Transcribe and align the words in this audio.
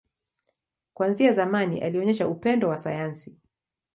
Kuanzia 0.93 1.33
zamani, 1.33 1.81
alionyesha 1.81 2.27
upendo 2.27 2.69
wa 2.69 2.77
sayansi. 2.77 3.37